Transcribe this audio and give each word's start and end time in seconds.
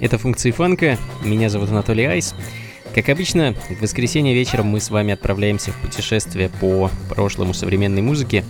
Это 0.00 0.16
функции 0.16 0.50
фанка, 0.50 0.96
меня 1.22 1.50
зовут 1.50 1.68
Анатолий 1.68 2.06
Айс. 2.06 2.34
Как 2.94 3.10
обычно, 3.10 3.54
в 3.68 3.82
воскресенье 3.82 4.34
вечером 4.34 4.68
мы 4.68 4.80
с 4.80 4.88
вами 4.88 5.12
отправляемся 5.12 5.72
в 5.72 5.76
путешествие 5.76 6.48
по 6.48 6.90
прошлому 7.10 7.52
современной 7.52 8.00
музыке. 8.00 8.42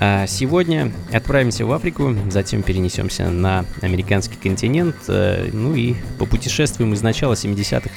А 0.00 0.26
сегодня 0.26 0.90
отправимся 1.12 1.66
в 1.66 1.72
Африку, 1.72 2.14
затем 2.30 2.62
перенесемся 2.62 3.28
на 3.28 3.66
американский 3.82 4.36
континент, 4.36 4.96
э, 5.08 5.50
ну 5.52 5.74
и 5.74 5.94
попутешествуем 6.18 6.94
из 6.94 7.02
начала 7.02 7.34
70-х 7.34 7.90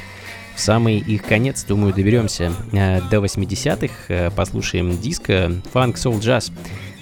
в 0.56 0.59
самый 0.59 0.97
их 0.97 1.23
конец, 1.23 1.63
думаю, 1.63 1.94
доберемся 1.94 2.52
э, 2.73 3.00
до 3.09 3.18
80-х, 3.18 3.94
э, 4.09 4.31
послушаем 4.31 4.97
диско, 4.97 5.52
фанк, 5.72 5.97
соул, 5.97 6.19
джаз, 6.19 6.52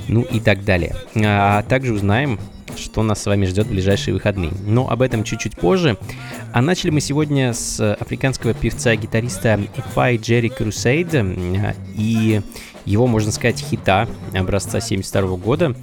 ну 0.08 0.22
и 0.22 0.40
так 0.40 0.64
далее. 0.64 0.96
А 1.16 1.64
также 1.64 1.94
узнаем, 1.94 2.40
что 2.79 3.03
нас 3.03 3.22
с 3.22 3.25
вами 3.25 3.45
ждет 3.45 3.67
в 3.67 3.72
ближайшие 3.72 4.13
выходные. 4.13 4.51
Но 4.66 4.90
об 4.90 5.01
этом 5.01 5.23
чуть-чуть 5.23 5.56
позже. 5.56 5.97
А 6.53 6.62
начали 6.62 6.90
мы 6.90 7.01
сегодня 7.01 7.53
с 7.53 7.94
африканского 7.95 8.53
певца-гитариста 8.53 9.59
Эфай 9.78 10.17
Джерри 10.17 10.50
Crusade 10.50 11.75
и 11.95 12.41
его, 12.85 13.07
можно 13.07 13.31
сказать, 13.31 13.59
хита 13.59 14.07
образца 14.34 14.79
72 14.79 15.38
года 15.38 15.75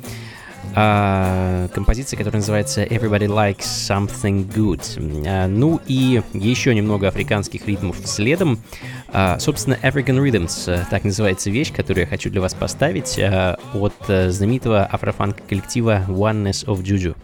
а, 0.79 1.69
композиция, 1.69 2.19
которая 2.19 2.41
называется 2.41 2.85
Everybody 2.85 3.29
Likes 3.29 3.61
Something 3.63 4.47
Good. 4.47 5.27
А, 5.27 5.47
ну 5.49 5.81
и 5.87 6.21
еще 6.35 6.75
немного 6.75 7.09
африканских 7.09 7.67
ритмов 7.67 7.97
следом. 8.05 8.61
А, 9.09 9.39
собственно, 9.39 9.79
African 9.83 10.23
Rhythms, 10.23 10.71
э, 10.71 10.85
так 10.91 11.05
называется 11.05 11.49
вещь, 11.49 11.73
которую 11.73 12.03
я 12.03 12.07
хочу 12.07 12.29
для 12.29 12.43
вас 12.43 12.53
поставить 12.53 13.19
а, 13.19 13.59
от 13.73 13.95
а, 14.09 14.29
знаменитого 14.31 14.85
афрофанк 14.85 15.39
коллектива 15.49 16.05
Oneness 16.09 16.67
of 16.67 16.83
Juju. 16.83 17.17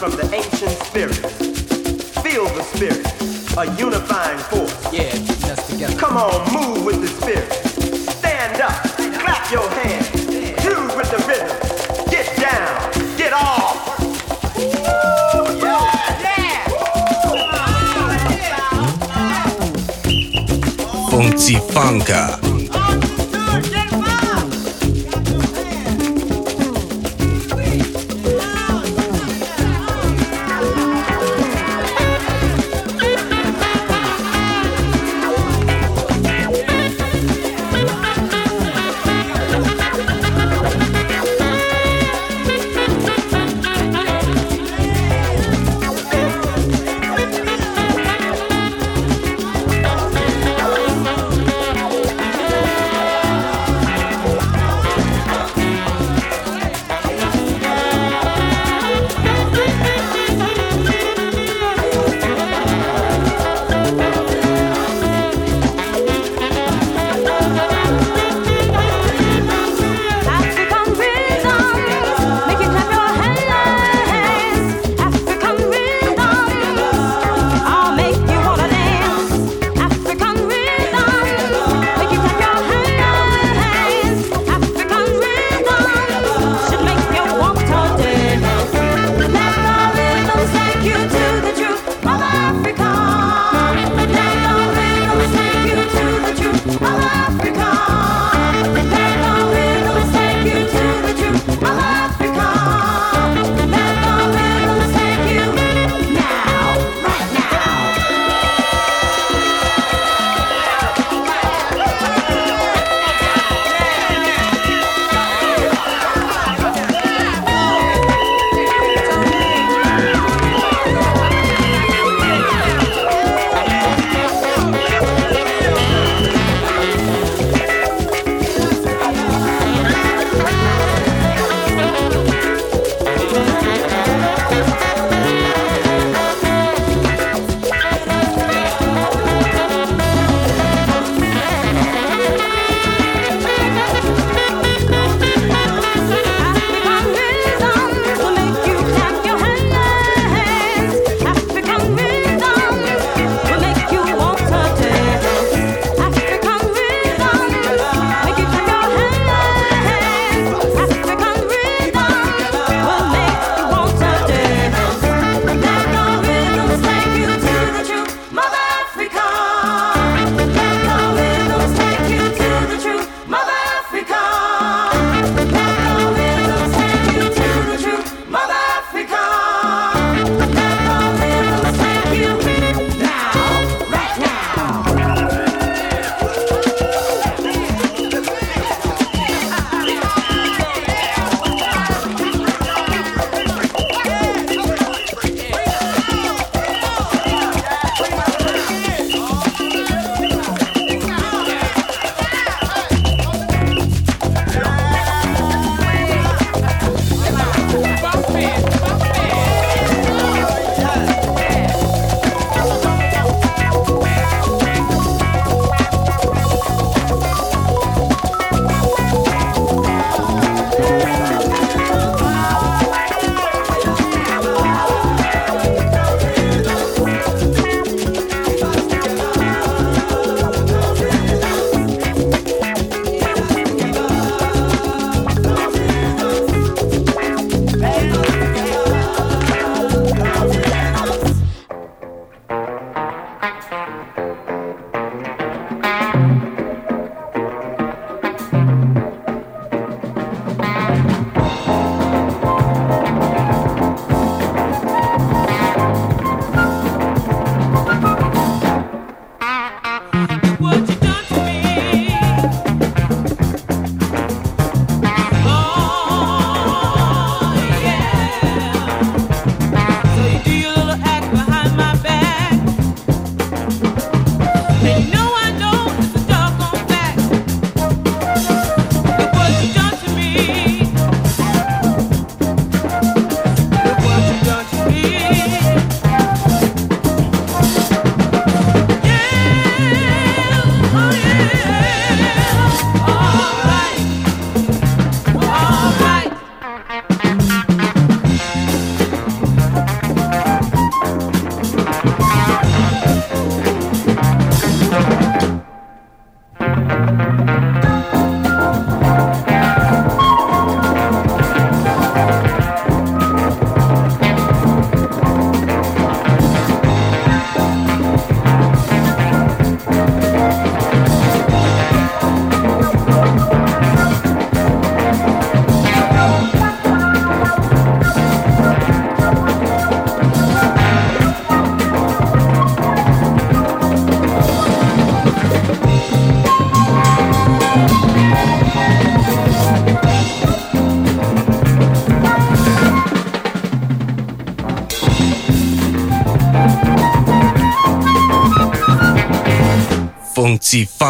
From 0.00 0.12
the 0.12 0.34
ancient 0.34 0.70
spirits. 0.82 1.18
Feel 2.22 2.46
the 2.46 2.62
spirit, 2.62 3.04
a 3.58 3.66
unifying 3.78 4.38
force. 4.38 4.74
Yeah, 4.90 5.12
getting 5.12 5.50
us 5.50 5.70
together. 5.70 5.94
Come 5.98 6.16
on, 6.16 6.52
move 6.54 6.86
with 6.86 7.02
the 7.02 7.08
spirit. 7.08 7.52
Stand 8.16 8.62
up, 8.62 8.82
clap 9.20 9.52
your 9.52 9.68
hands, 9.68 10.10
groove 10.62 10.96
with 10.96 11.10
the 11.10 11.22
rhythm. 11.28 12.10
Get 12.10 12.34
down, 12.40 13.16
get 13.18 13.34
off. 13.34 13.76
Funky 21.10 21.56
Funka. 21.56 22.49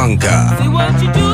Blanca. 0.00 1.29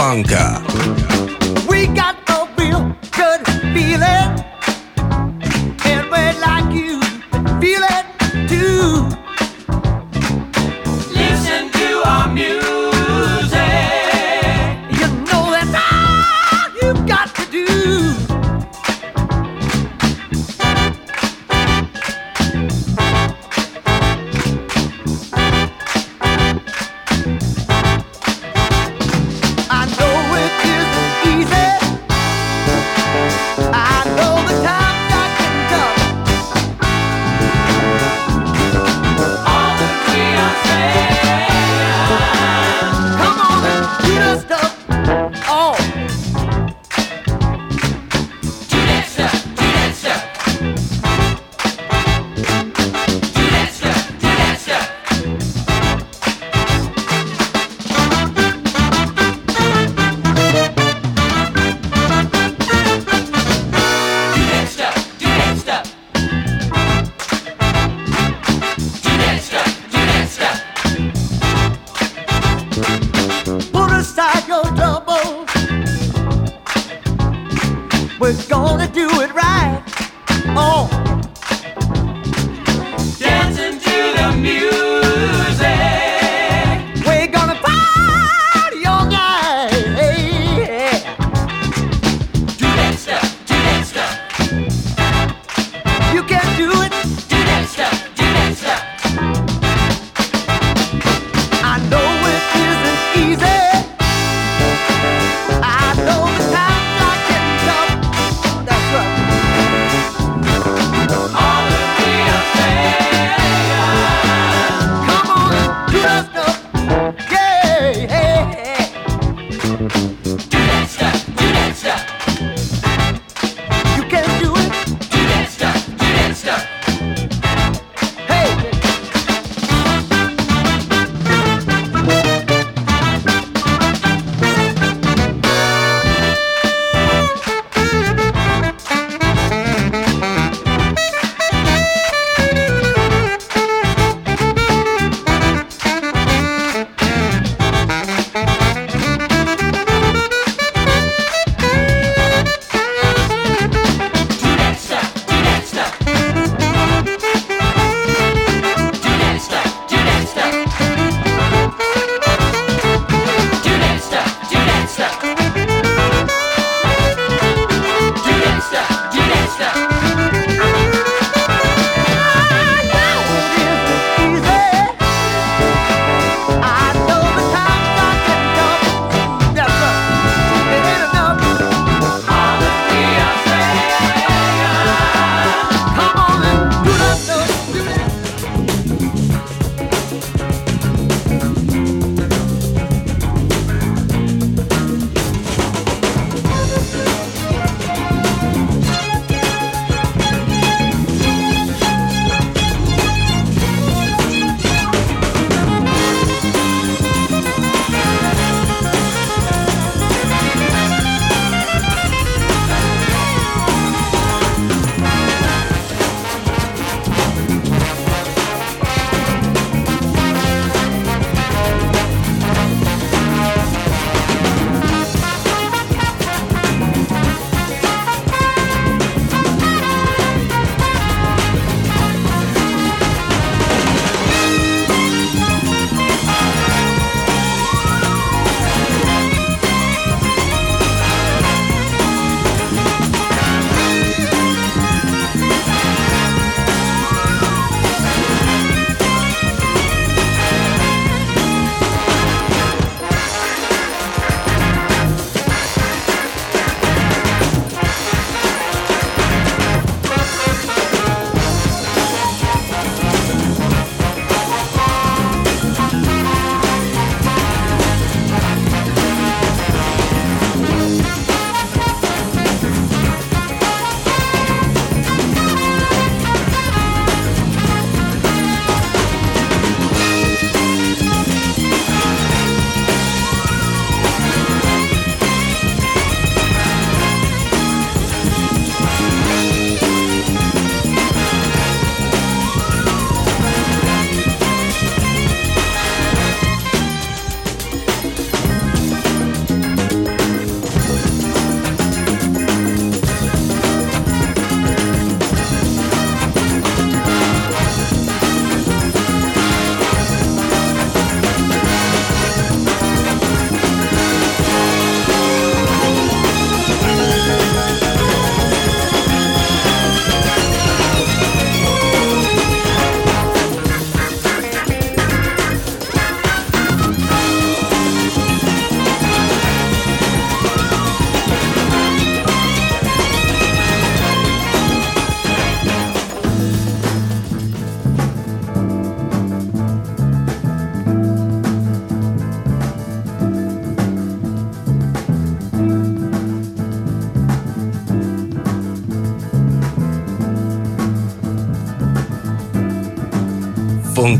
Funka. 0.00 0.99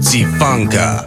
Fancy 0.00 0.24
Funka 0.24 1.04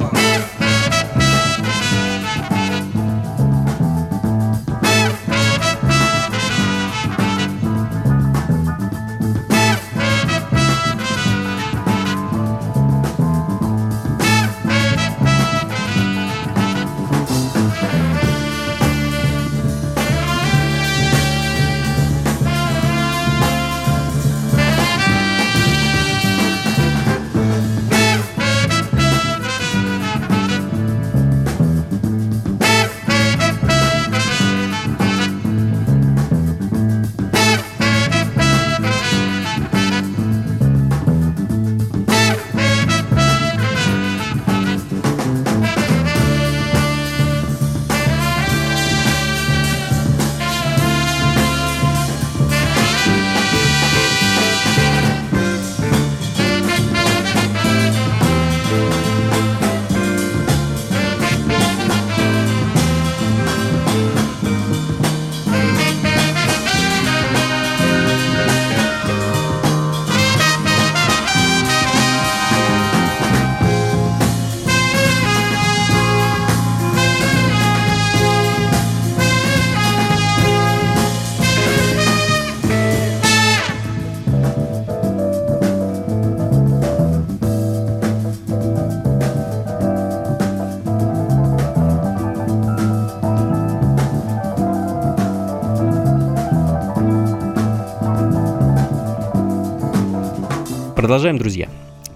Продолжаем, 101.13 101.37
друзья. 101.37 101.69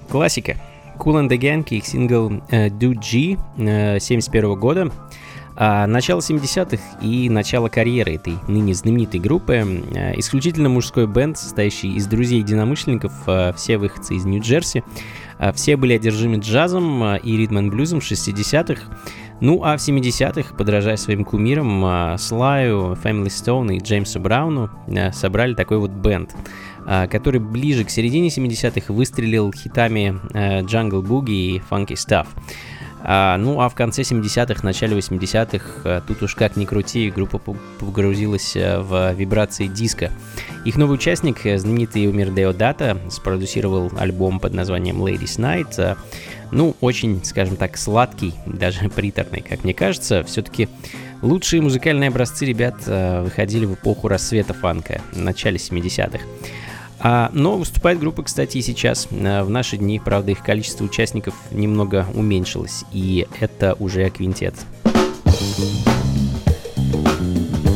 Классика. 0.09 0.57
Cool 0.97 1.21
and 1.21 1.29
the 1.29 1.37
Gang 1.37 1.63
их 1.69 1.85
сингл 1.85 2.41
э, 2.49 2.69
Do 2.69 2.95
G 2.95 3.37
э, 3.59 3.99
71 3.99 4.55
года. 4.59 4.91
А, 5.55 5.85
начало 5.85 6.19
70-х 6.19 6.81
и 7.03 7.29
начало 7.29 7.69
карьеры 7.69 8.15
этой 8.15 8.33
ныне 8.47 8.73
знаменитой 8.73 9.19
группы. 9.19 9.83
Э, 9.93 10.17
исключительно 10.17 10.69
мужской 10.69 11.05
бенд, 11.05 11.37
состоящий 11.37 11.93
из 11.93 12.07
друзей-единомышленников, 12.07 13.13
э, 13.27 13.53
все 13.55 13.77
выходцы 13.77 14.15
из 14.15 14.25
Нью-Джерси. 14.25 14.83
Э, 15.37 15.53
все 15.53 15.77
были 15.77 15.93
одержимы 15.93 16.37
джазом 16.37 17.17
и 17.17 17.37
ритм-н-блюзом 17.37 17.99
60-х. 17.99 18.81
Ну 19.41 19.63
а 19.63 19.77
в 19.77 19.79
70-х, 19.79 20.55
подражая 20.55 20.97
своим 20.97 21.23
кумирам, 21.23 22.17
Слаю, 22.17 22.93
Family 22.93 23.27
Stone 23.27 23.75
и 23.75 23.79
Джеймсу 23.79 24.19
Брауну, 24.19 24.71
собрали 25.13 25.53
такой 25.53 25.77
вот 25.77 25.91
бенд 25.91 26.33
который 27.09 27.39
ближе 27.39 27.83
к 27.83 27.89
середине 27.89 28.29
70-х 28.29 28.93
выстрелил 28.93 29.51
хитами 29.51 30.19
э, 30.33 30.61
Jungle 30.61 31.01
Boogie 31.01 31.57
и 31.57 31.61
Funky 31.69 31.95
Stuff. 31.95 32.27
А, 33.09 33.37
ну 33.37 33.61
а 33.61 33.69
в 33.69 33.75
конце 33.75 34.01
70-х, 34.01 34.63
начале 34.63 34.97
80-х, 34.97 35.81
э, 35.83 36.01
тут 36.07 36.23
уж 36.23 36.35
как 36.35 36.55
ни 36.55 36.65
крути, 36.65 37.09
группа 37.09 37.39
погрузилась 37.79 38.55
э, 38.55 38.79
в 38.79 39.13
вибрации 39.13 39.67
диска. 39.67 40.11
Их 40.65 40.75
новый 40.77 40.95
участник, 40.95 41.45
э, 41.45 41.57
знаменитый 41.57 42.09
Умир 42.09 42.31
Деодата, 42.31 42.97
спродюсировал 43.09 43.91
альбом 43.97 44.39
под 44.39 44.53
названием 44.53 45.01
Ladies 45.01 45.37
Night. 45.39 45.75
Э, 45.77 45.95
Ну, 46.51 46.75
очень, 46.81 47.23
скажем 47.25 47.55
так, 47.57 47.77
сладкий, 47.77 48.33
даже 48.45 48.89
приторный, 48.95 49.41
как 49.41 49.63
мне 49.63 49.73
кажется. 49.73 50.23
Все-таки 50.23 50.67
лучшие 51.21 51.61
музыкальные 51.61 52.09
образцы 52.09 52.45
ребят 52.45 52.75
э, 52.87 53.21
выходили 53.21 53.65
в 53.65 53.75
эпоху 53.75 54.07
рассвета 54.07 54.53
фанка, 54.53 55.01
в 55.13 55.19
начале 55.19 55.57
70-х. 55.57 56.19
А, 56.99 57.29
но 57.33 57.57
выступает 57.57 57.99
группа, 57.99 58.23
кстати, 58.23 58.57
и 58.57 58.61
сейчас. 58.61 59.07
А, 59.11 59.43
В 59.43 59.49
наши 59.49 59.77
дни, 59.77 59.99
правда, 59.99 60.31
их 60.31 60.43
количество 60.43 60.83
участников 60.83 61.35
немного 61.51 62.05
уменьшилось, 62.13 62.83
и 62.91 63.27
это 63.39 63.75
уже 63.79 64.09
квинтет. 64.09 64.55
Funky 66.97 67.66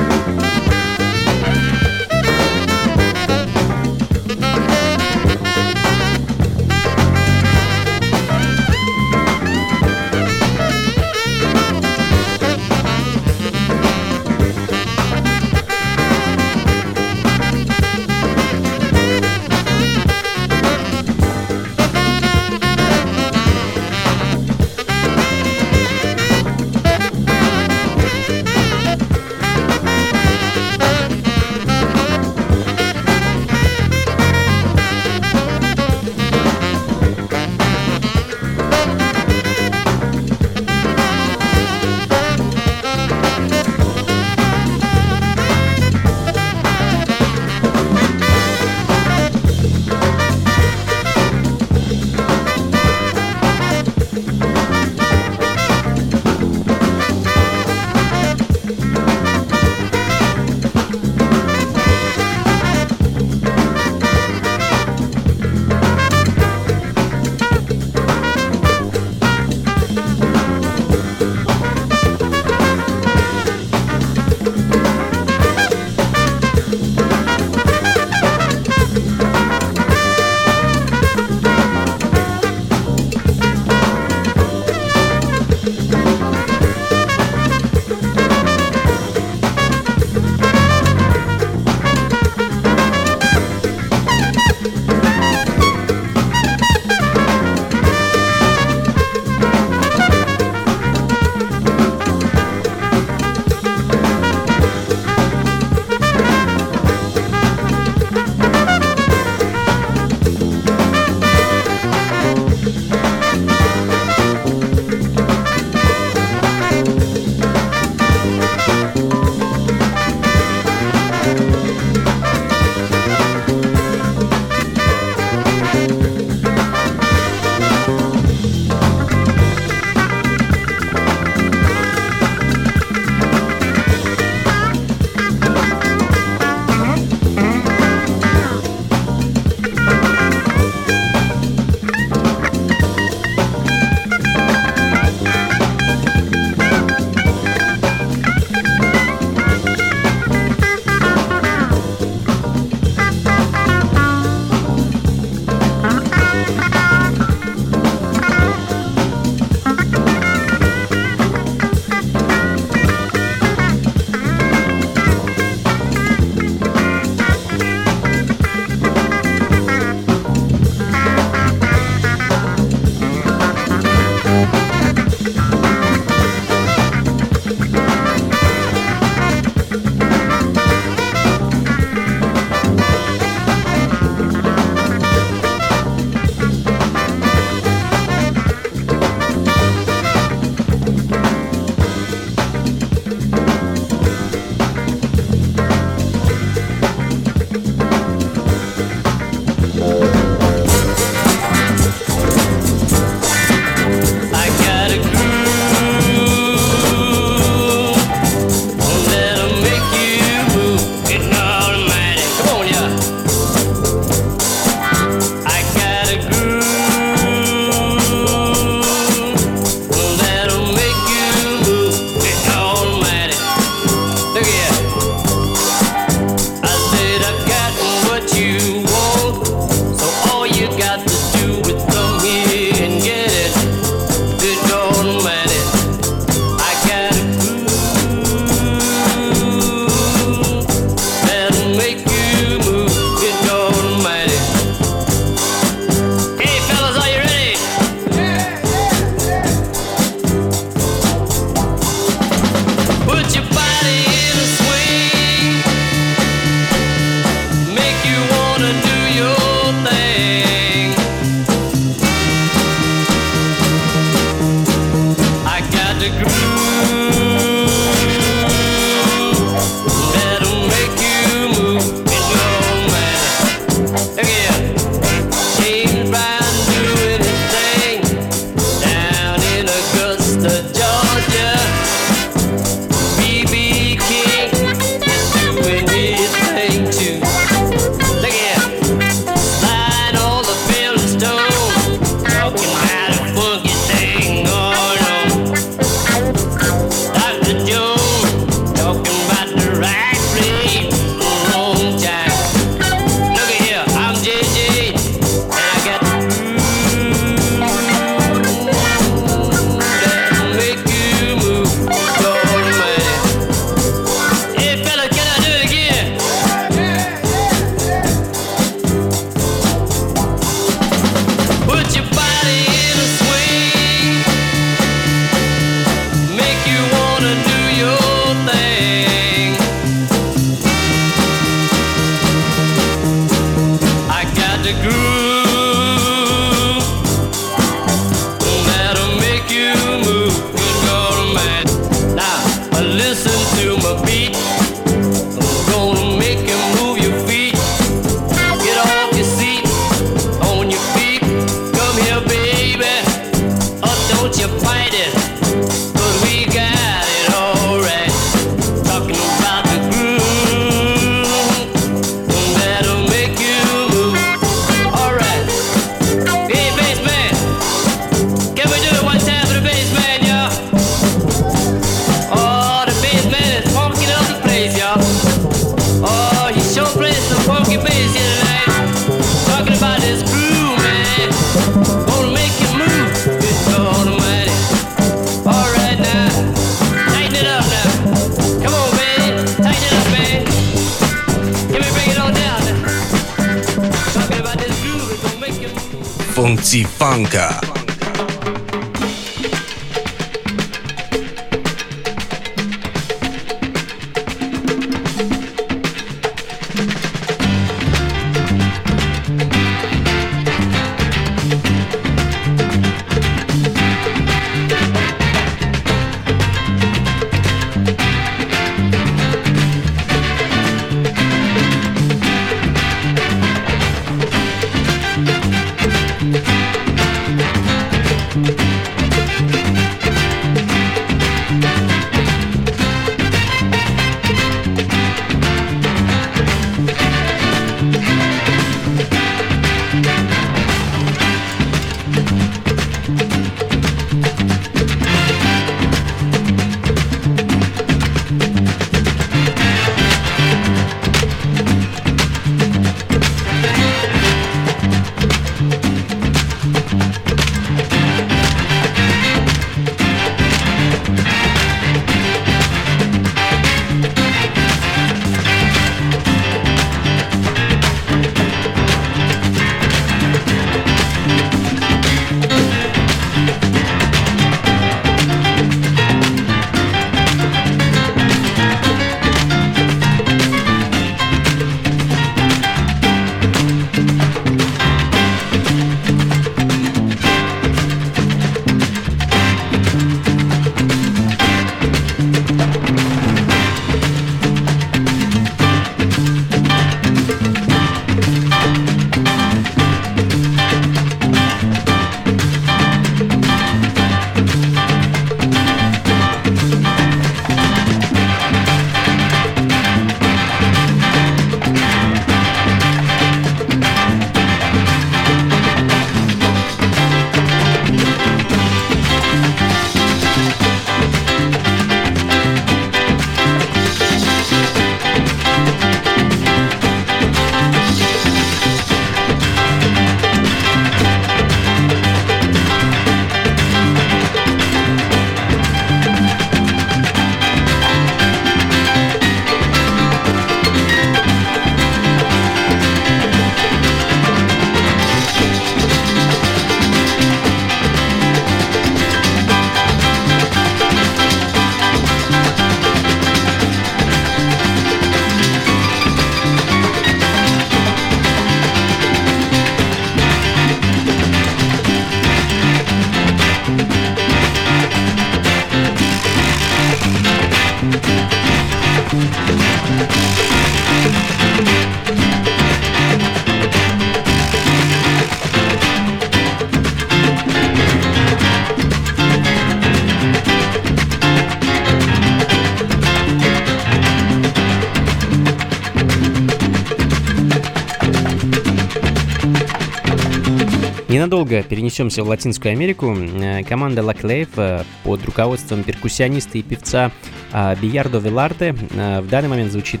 Ненадолго 591.50 591.68
перенесемся 591.68 592.22
в 592.22 592.28
Латинскую 592.28 592.72
Америку. 592.72 593.12
Э, 593.16 593.64
Команда 593.64 594.02
Clave 594.02 594.48
э, 594.56 594.84
под 595.02 595.24
руководством 595.24 595.82
перкуссиониста 595.82 596.58
и 596.58 596.62
певца 596.62 597.10
э, 597.52 597.74
Биярдо 597.82 598.18
Виларте 598.18 598.76
э, 598.90 599.20
в 599.20 599.28
данный 599.28 599.48
момент 599.48 599.72
звучит 599.72 600.00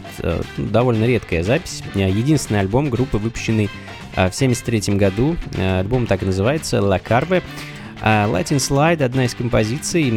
довольно 0.56 1.04
редкая 1.04 1.42
запись. 1.42 1.82
Единственный 1.94 2.60
альбом 2.60 2.88
группы, 2.88 3.18
выпущенный 3.18 3.68
в 4.12 4.30
1973 4.30 4.94
году. 4.94 5.36
Альбом 5.58 6.06
так 6.06 6.22
и 6.22 6.26
называется 6.26 6.78
«La 6.78 7.02
Carve». 7.02 7.42
А 8.02 8.26
Latin 8.28 8.56
Slide, 8.56 9.02
одна 9.02 9.24
из 9.24 9.34
композиций, 9.34 10.10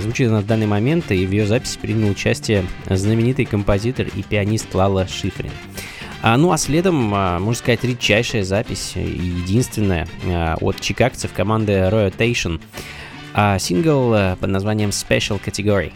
звучит 0.00 0.28
она 0.28 0.40
в 0.40 0.46
данный 0.46 0.66
момент, 0.66 1.10
и 1.12 1.24
в 1.24 1.30
ее 1.30 1.46
записи 1.46 1.78
принял 1.80 2.10
участие 2.10 2.64
знаменитый 2.90 3.46
композитор 3.46 4.08
и 4.14 4.22
пианист 4.22 4.74
Лала 4.74 5.06
Шифрин. 5.06 5.50
А, 6.22 6.36
ну 6.36 6.52
а 6.52 6.56
следом, 6.56 7.12
а, 7.14 7.40
можно 7.40 7.58
сказать, 7.58 7.82
редчайшая 7.82 8.44
запись, 8.44 8.92
и 8.94 9.00
единственная, 9.00 10.06
а, 10.24 10.56
от 10.60 10.80
чикагцев 10.80 11.32
команды 11.32 11.72
Rotation. 11.72 12.60
А, 13.34 13.58
сингл 13.58 14.14
а, 14.14 14.36
под 14.36 14.50
названием 14.50 14.90
Special 14.90 15.40
Category. 15.44 15.92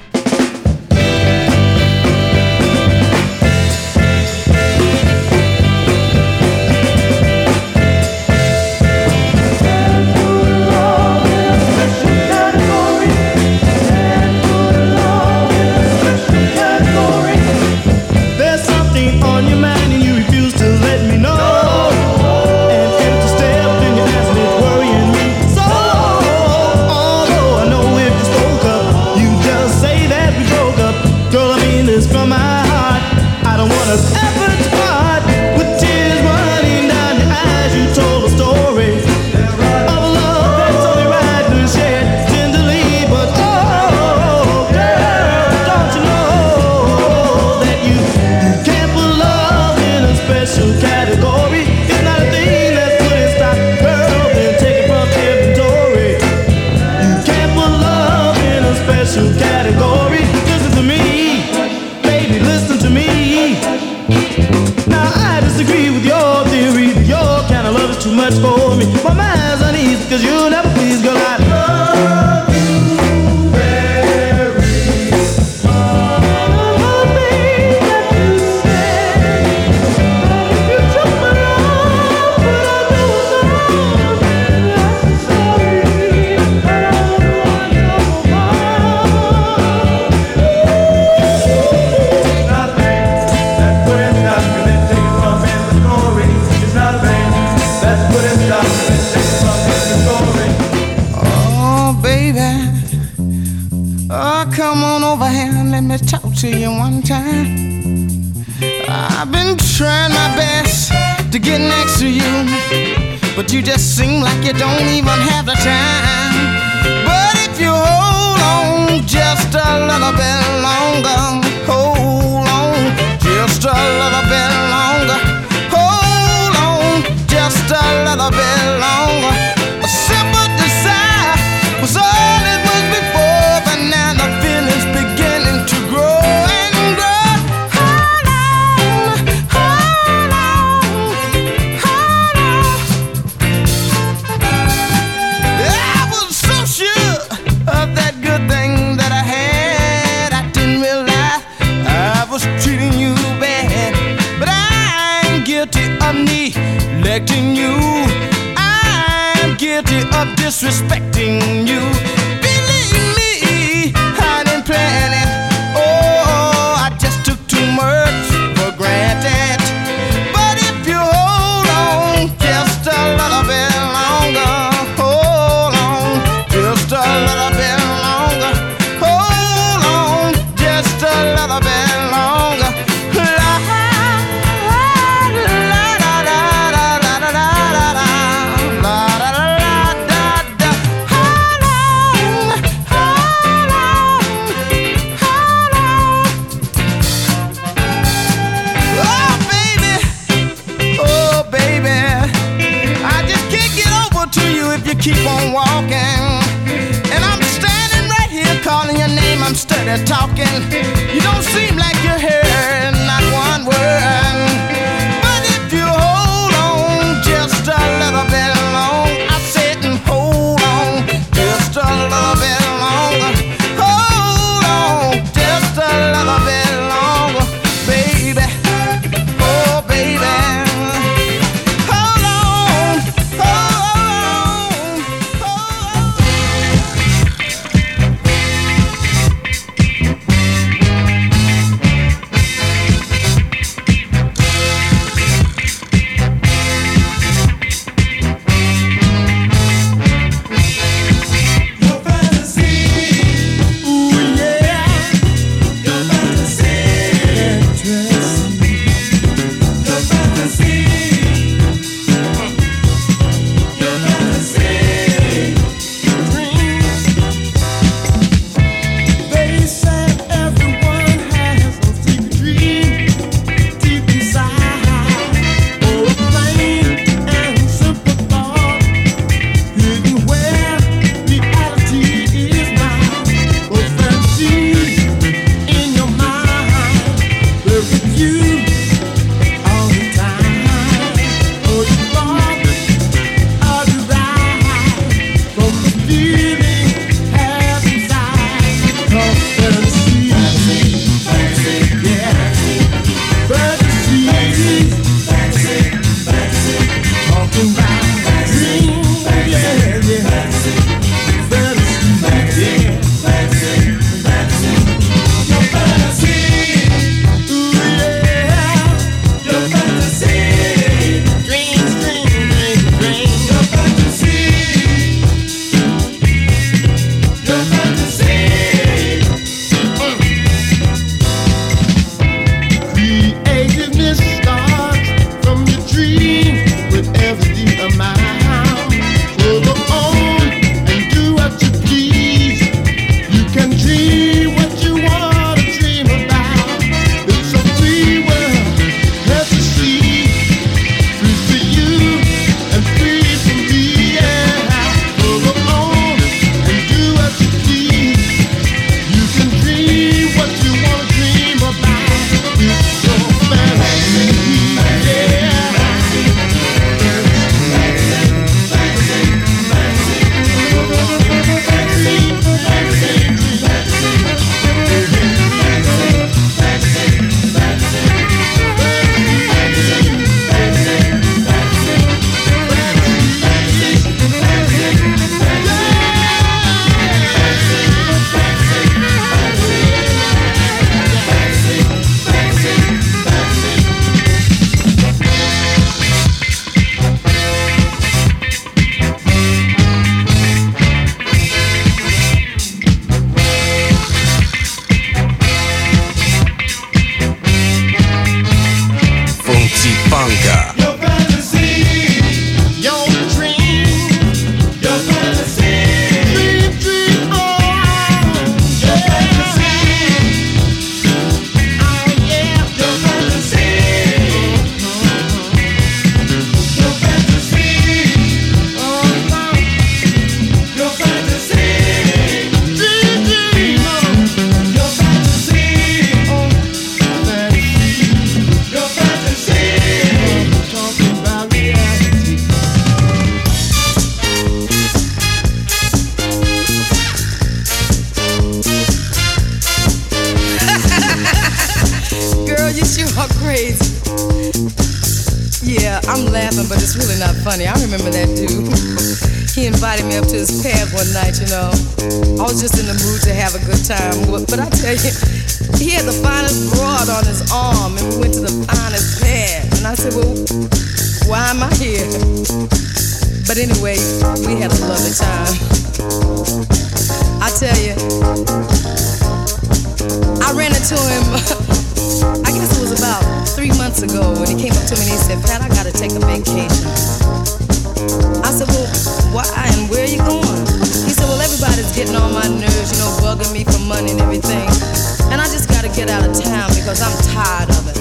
get 496.06 496.22
out 496.22 496.28
of 496.28 496.34
town 496.38 496.70
because 496.74 497.02
I'm 497.02 497.14
tired 497.34 497.70
of 497.70 497.82
it. 497.90 497.98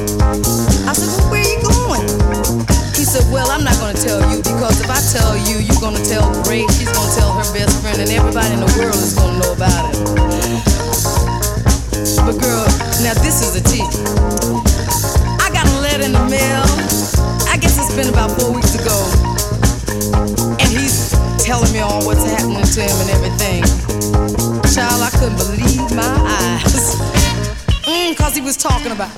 I 0.85 0.93
said, 0.93 1.09
Well, 1.17 1.31
where 1.31 1.41
are 1.41 1.49
you 1.49 1.61
going? 1.61 2.05
He 2.93 3.03
said, 3.03 3.25
Well, 3.33 3.49
I'm 3.49 3.63
not 3.63 3.77
going 3.81 3.95
to 3.95 4.01
tell 4.01 4.21
you 4.29 4.37
because 4.37 4.81
if 4.81 4.89
I 4.89 5.01
tell 5.09 5.33
you, 5.49 5.57
you're 5.65 5.81
going 5.81 5.97
to 5.97 6.05
tell 6.05 6.29
Grace, 6.45 6.69
she's 6.77 6.91
going 6.91 7.09
to 7.09 7.15
tell 7.17 7.33
her 7.33 7.45
best 7.53 7.81
friend, 7.81 7.97
and 7.99 8.09
everybody 8.09 8.53
in 8.53 8.61
the 8.61 8.71
world 8.77 8.95
is 8.95 9.13
going 9.17 9.33
to 9.33 9.39
know 9.41 9.53
about 9.53 9.89
it. 9.89 9.97
But, 12.21 12.37
girl, 12.41 12.65
now 13.01 13.13
this 13.25 13.41
is 13.41 13.57
a 13.57 13.63
teacher. 13.65 14.05
I 15.41 15.49
got 15.49 15.65
a 15.65 15.77
letter 15.81 16.05
in 16.05 16.13
the 16.13 16.25
mail. 16.29 16.65
I 17.49 17.57
guess 17.57 17.77
it's 17.81 17.95
been 17.95 18.09
about 18.09 18.37
four 18.37 18.53
weeks 18.53 18.75
ago. 18.77 18.97
And 20.61 20.69
he's 20.69 21.13
telling 21.41 21.71
me 21.73 21.79
all 21.79 22.05
what's 22.05 22.25
happening 22.25 22.65
to 22.65 22.81
him 22.81 22.97
and 23.01 23.09
everything. 23.17 23.61
Child, 24.73 25.01
I 25.01 25.09
couldn't 25.17 25.37
believe 25.37 25.89
my 25.95 26.05
eyes. 26.61 27.14
Mm, 27.95 28.13
cause 28.17 28.35
he 28.35 28.41
was 28.41 28.57
talking 28.57 28.91
about 28.91 29.09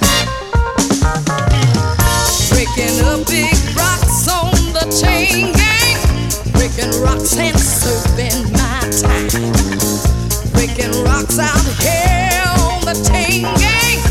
breaking 2.52 3.02
up 3.06 3.26
big 3.26 3.58
rocks 3.76 4.28
on 4.30 4.54
the 4.72 4.86
chain 5.02 5.52
gang, 5.52 5.98
breaking 6.54 7.02
rocks 7.02 7.36
and 7.38 7.58
serving 7.60 8.52
my 8.54 8.80
time, 9.02 10.52
breaking 10.54 10.94
rocks 11.04 11.40
out 11.40 11.66
here 11.82 12.44
on 12.62 12.86
the 12.86 12.94
chain 13.10 13.42
gang. 13.58 14.07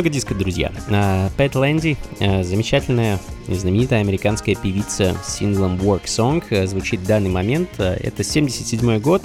Немного 0.00 0.14
диска, 0.14 0.34
друзья. 0.34 0.72
А, 0.88 1.28
Пэт 1.36 1.54
Лэнди, 1.56 1.98
а, 2.20 2.42
замечательная, 2.42 3.18
знаменитая 3.48 4.00
американская 4.00 4.54
певица 4.54 5.14
с 5.22 5.36
синглом 5.36 5.76
Work 5.76 6.04
Song, 6.06 6.42
а, 6.52 6.66
звучит 6.66 7.00
в 7.00 7.06
данный 7.06 7.28
момент. 7.28 7.68
Это 7.78 8.24
77 8.24 8.98
год, 8.98 9.22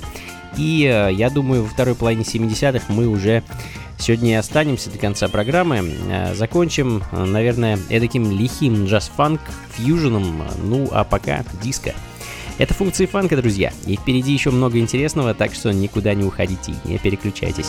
и 0.58 1.14
я 1.14 1.30
думаю, 1.30 1.64
во 1.64 1.70
второй 1.70 1.96
половине 1.96 2.26
70-х 2.26 2.92
мы 2.92 3.08
уже 3.08 3.42
сегодня 3.98 4.32
и 4.32 4.34
останемся 4.34 4.90
до 4.90 4.98
конца 4.98 5.30
программы. 5.30 5.94
Закончим, 6.34 7.04
наверное, 7.14 7.80
эдаким 7.88 8.38
лихим 8.38 8.86
джаз-фанк 8.86 9.40
фьюженом, 9.78 10.44
ну 10.62 10.90
а 10.92 11.06
пока 11.06 11.46
диско. 11.64 11.94
Это 12.58 12.74
функции 12.74 13.06
фанка, 13.06 13.38
друзья, 13.38 13.72
и 13.86 13.96
впереди 13.96 14.34
еще 14.34 14.52
много 14.52 14.78
интересного, 14.80 15.34
так 15.34 15.54
что 15.54 15.72
никуда 15.72 16.14
не 16.16 16.26
уходите 16.26 16.74
и 16.84 16.90
не 16.90 16.98
переключайтесь. 16.98 17.68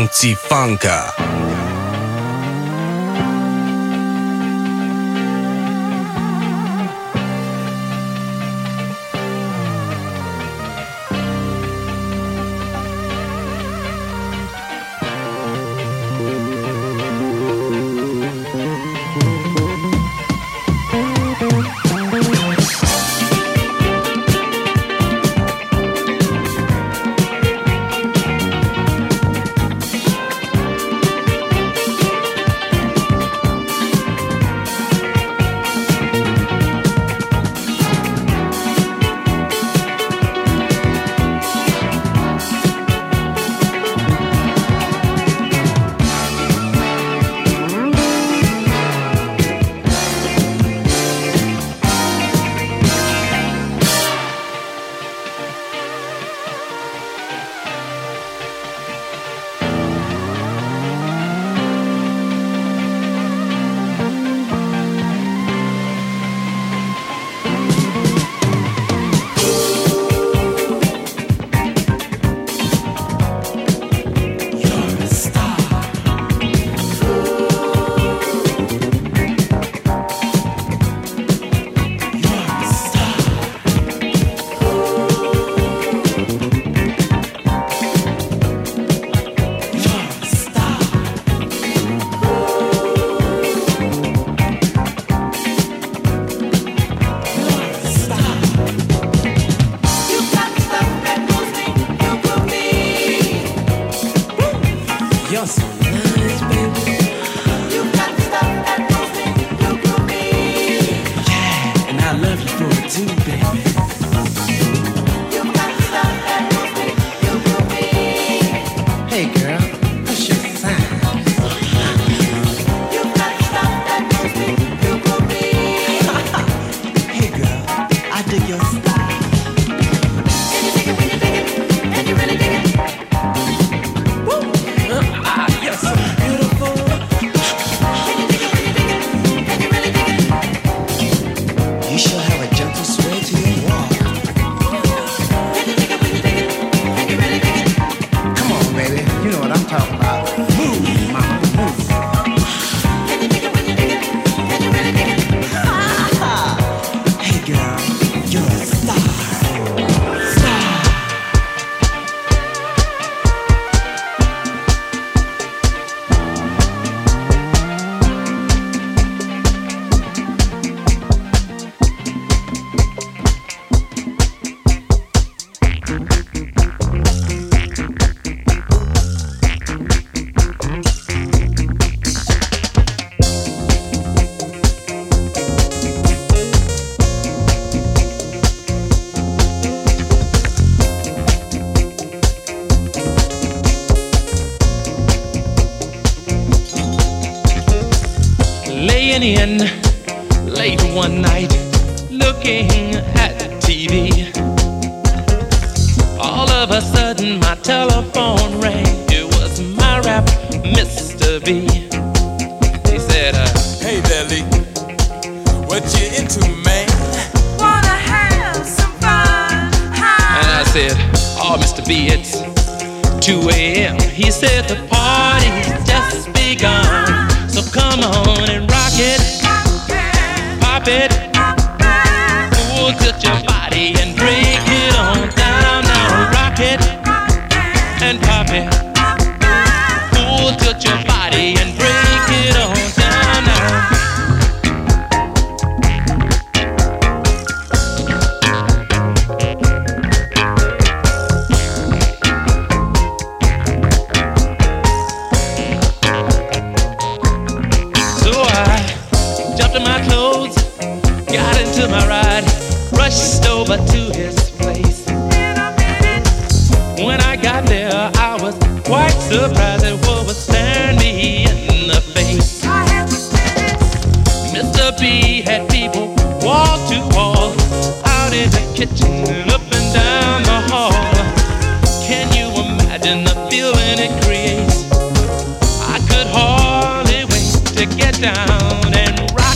Funky 0.00 0.34
Funka。 0.34 1.19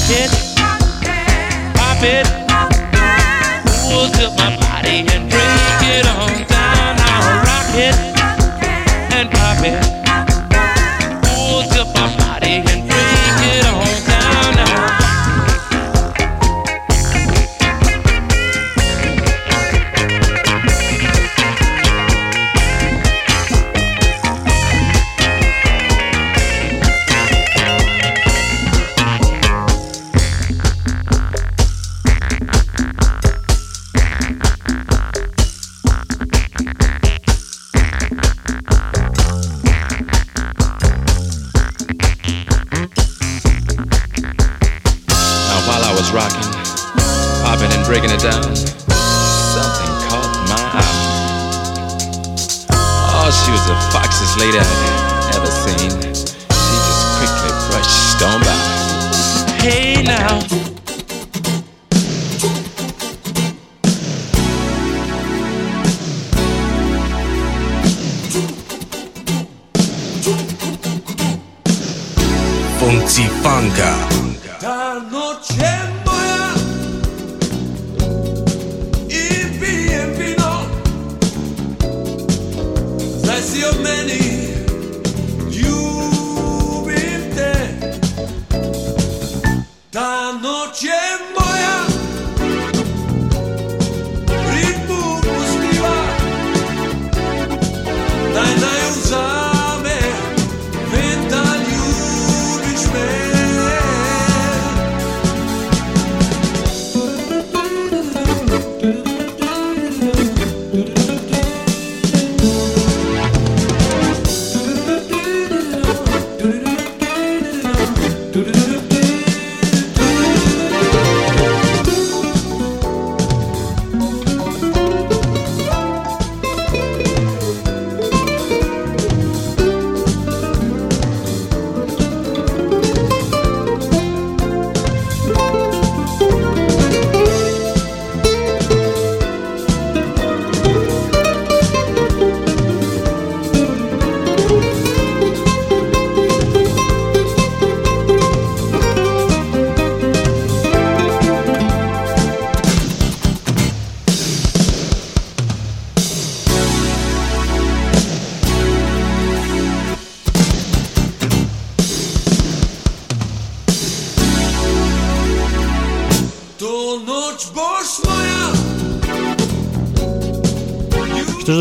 Catch 0.07 0.21
it, 0.21 0.57
pop 1.77 2.03
it, 2.03 2.27
move 3.89 4.13
to 4.13 4.29
my 4.37 4.55
body 4.61 5.07
and 5.11 5.31
bring. 5.31 5.54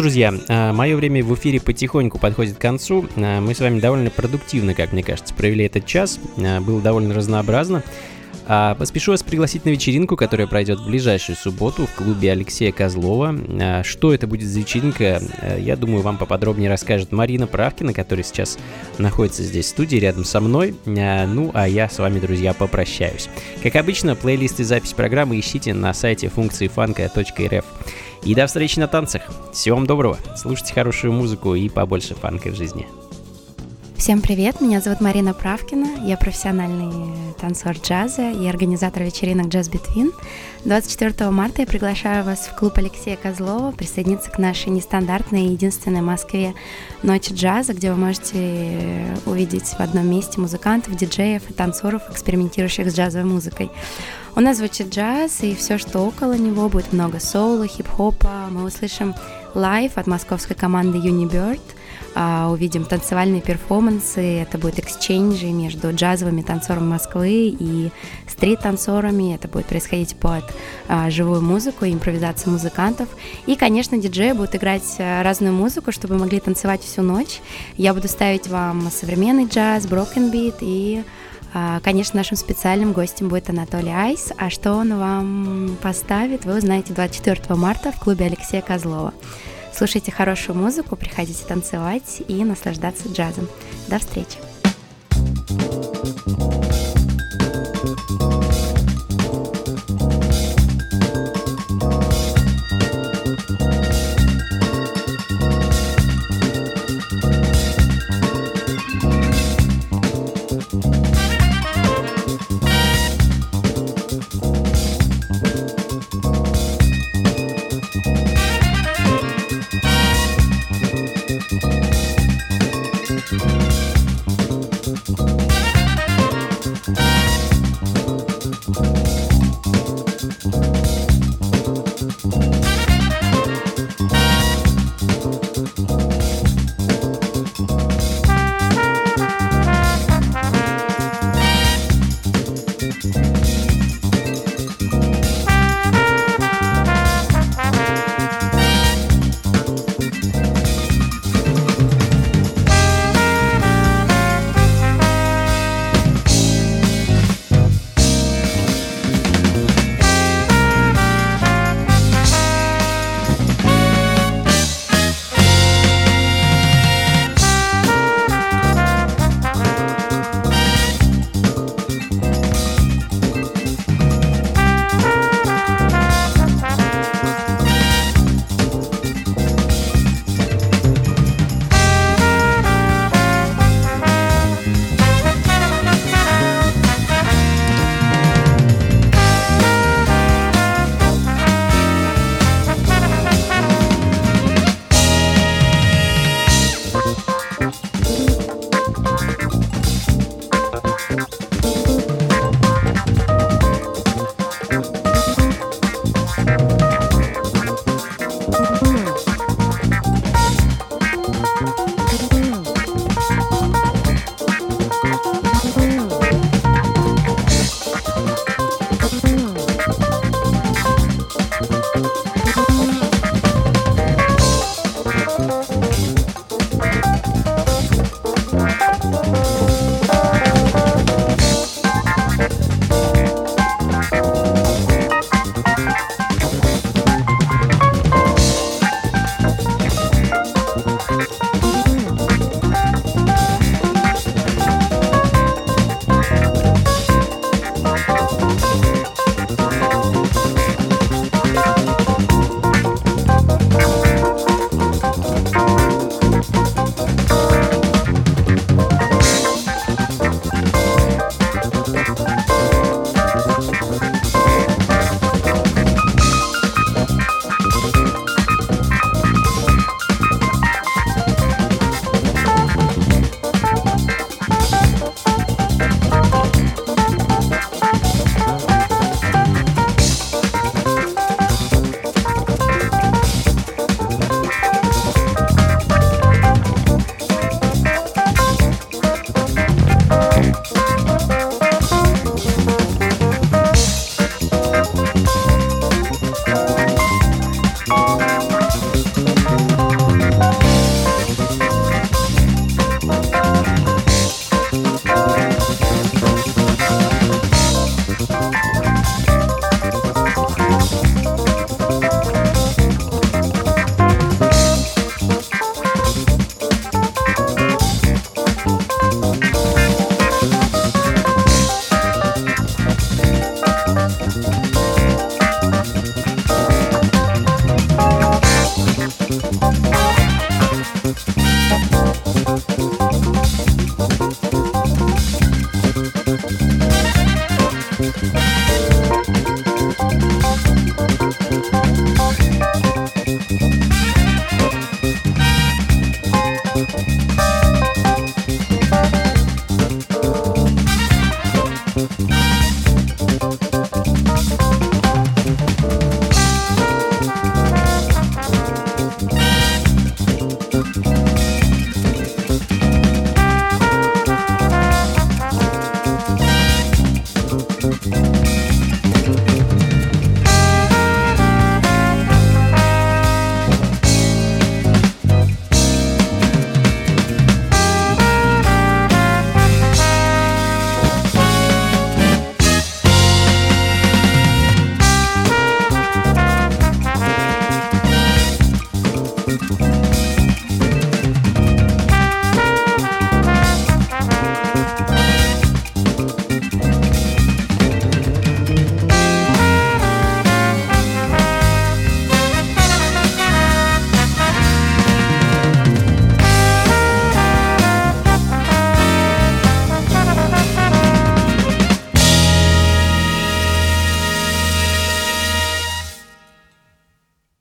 Друзья, 0.04 0.34
мое 0.74 0.98
время 0.98 1.24
в 1.24 1.34
эфире 1.36 1.62
потихоньку 1.62 2.20
подходит 2.20 2.58
к 2.58 2.60
концу. 2.62 3.06
А, 3.16 3.40
Мы 3.40 3.56
с 3.56 3.62
вами 3.62 3.80
довольно 3.80 4.10
продуктивно, 4.10 4.74
как 4.74 4.92
мне 4.92 5.02
кажется, 5.02 5.34
провели 5.34 5.64
этот 5.64 5.86
час. 5.86 6.20
А, 6.38 6.60
Было 6.60 6.82
довольно 6.82 7.14
разнообразно. 7.14 7.84
А, 8.46 8.76
Поспешу 8.76 9.12
вас 9.12 9.24
пригласить 9.24 9.64
на 9.64 9.70
вечеринку, 9.70 10.18
которая 10.18 10.46
пройдет 10.48 10.80
в 10.82 10.88
ближайшую 10.88 11.38
субботу 11.38 11.88
в 11.88 11.94
клубе 11.96 12.34
Алексея 12.34 12.74
Козлова. 12.74 13.34
Что 13.86 14.14
это 14.14 14.28
будет 14.28 14.50
за 14.50 14.60
вечеринка, 14.60 15.22
я 15.58 15.78
думаю, 15.78 16.02
вам 16.02 16.18
поподробнее 16.18 16.70
расскажет 16.70 17.14
Марина 17.14 17.48
Правкина, 17.48 17.94
которая 17.94 18.26
сейчас 18.26 18.58
находится 18.98 19.42
здесь 19.42 19.68
в 19.68 19.70
студии 19.70 19.96
рядом 19.96 20.26
со 20.26 20.42
мной. 20.42 20.76
Ну, 20.86 21.52
а 21.54 21.66
я 21.66 21.88
с 21.88 21.98
вами, 21.98 22.20
друзья, 22.20 22.54
попрощаюсь. 22.54 23.30
Как 23.64 23.78
обычно, 23.78 24.18
плейлист 24.18 24.60
и 24.60 24.66
запись 24.66 24.92
программы 24.92 25.40
ищите 25.40 25.74
на 25.74 25.94
сайте 25.94 26.28
функции 26.28 26.68
фанка.рф. 26.68 27.64
И 28.26 28.36
до 28.36 28.48
встречи 28.48 28.80
на 28.80 28.88
танцах. 28.88 29.24
Всего 29.52 29.76
вам 29.76 29.86
доброго. 29.86 30.18
Слушайте 30.38 30.74
хорошую 30.74 31.12
музыку 31.12 31.56
и 31.56 31.68
побольше 31.68 32.16
фанка 32.16 32.50
в 32.50 32.56
жизни. 32.56 32.88
Всем 33.98 34.22
привет, 34.22 34.60
меня 34.60 34.82
зовут 34.82 35.00
Марина 35.00 35.34
Правкина, 35.34 36.06
я 36.06 36.18
профессиональный 36.18 37.14
танцор 37.40 37.78
джаза 37.78 38.32
и 38.32 38.48
организатор 38.48 39.04
вечеринок 39.04 39.46
Jazz 39.48 39.72
Between. 39.72 40.12
24 40.66 41.30
марта 41.30 41.62
я 41.62 41.66
приглашаю 41.66 42.26
вас 42.26 42.48
в 42.48 42.56
клуб 42.56 42.74
Алексея 42.76 43.16
Козлова 43.16 43.72
присоединиться 43.72 44.30
к 44.30 44.40
нашей 44.40 44.72
нестандартной 44.72 45.46
и 45.46 45.52
единственной 45.52 46.02
в 46.02 46.06
Москве 46.06 46.54
ночи 47.02 47.34
джаза, 47.34 47.74
где 47.74 47.94
вы 47.94 47.98
можете 47.98 49.16
увидеть 49.26 49.68
в 49.68 49.80
одном 49.80 50.10
месте 50.10 50.42
музыкантов, 50.42 50.98
диджеев 50.98 51.50
и 51.50 51.54
танцоров, 51.54 52.02
экспериментирующих 52.10 52.92
с 52.92 52.96
джазовой 52.96 53.26
музыкой. 53.26 53.70
У 54.36 54.40
нас 54.40 54.58
звучит 54.58 54.90
джаз 54.90 55.44
и 55.44 55.54
все, 55.54 55.78
что 55.78 56.00
около 56.00 56.34
него, 56.34 56.68
будет 56.68 56.92
много 56.92 57.20
соула, 57.20 57.68
хип-хопа. 57.68 58.48
Мы 58.50 58.64
услышим 58.64 59.14
live 59.54 59.92
от 60.00 60.08
московской 60.08 60.56
команды 60.56 60.98
Unibird, 60.98 61.62
а, 62.16 62.50
увидим 62.52 62.84
танцевальные 62.84 63.42
перформансы, 63.42 64.40
это 64.40 64.58
будут 64.58 64.80
эксченджи 64.80 65.46
между 65.46 65.94
джазовыми 65.94 66.42
танцорами 66.42 66.88
Москвы 66.88 67.56
и 67.60 67.92
стрит-танцорами, 68.28 69.36
это 69.36 69.48
будет 69.48 69.68
происходить 69.68 70.16
под 70.16 70.44
а, 70.88 71.12
живую 71.12 71.44
музыку, 71.44 71.86
импровизацию 71.86 72.54
музыкантов. 72.54 73.10
И, 73.46 73.56
конечно, 73.56 74.00
диджеи 74.00 74.32
будут 74.32 74.56
играть 74.56 74.96
а, 74.98 75.22
разную 75.22 75.54
музыку, 75.54 75.92
чтобы 75.92 76.18
могли 76.18 76.40
танцевать 76.40 76.82
всю 76.82 77.04
ночь. 77.04 77.40
Я 77.78 77.94
буду 77.94 78.08
ставить 78.08 78.48
вам 78.48 78.90
современный 78.90 79.46
джаз, 79.46 79.86
broken 79.86 80.56
и 80.62 81.04
Конечно, 81.84 82.18
нашим 82.18 82.36
специальным 82.36 82.94
гостем 82.94 83.30
будет 83.30 83.50
Анатолий 83.50 83.92
Айс, 83.92 84.32
а 84.38 84.50
что 84.50 84.74
он 84.74 84.98
вам 84.98 85.78
поставит, 85.82 86.46
вы 86.46 86.58
узнаете 86.58 86.94
24 86.94 87.56
марта 87.56 87.92
в 87.92 88.00
клубе 88.00 88.26
Алексея 88.26 88.62
Козлова. 88.62 89.14
Слушайте 89.72 90.12
хорошую 90.12 90.58
музыку, 90.58 90.96
приходите 90.96 91.46
танцевать 91.46 92.22
и 92.28 92.44
наслаждаться 92.44 93.08
джазом. 93.10 93.48
До 93.88 94.00
встречи! 94.00 94.38
Thank 95.50 95.93